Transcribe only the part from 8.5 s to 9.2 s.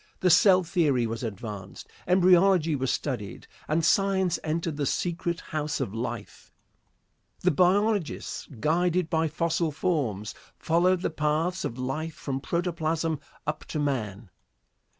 guided